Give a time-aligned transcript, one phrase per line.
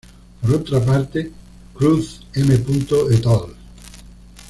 [0.41, 1.31] Por otra parte,
[1.75, 2.51] Cruz M.
[3.11, 3.53] "et al.